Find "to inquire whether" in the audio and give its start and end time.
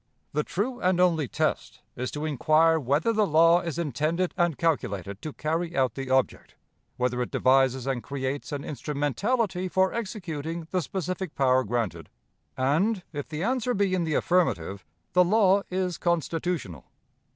2.09-3.13